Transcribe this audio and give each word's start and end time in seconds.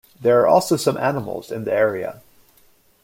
There 0.19 0.39
are 0.39 0.47
also 0.47 0.77
some 0.77 0.97
animals 0.97 1.51
in 1.51 1.63
the 1.63 1.73
area. 1.75 2.21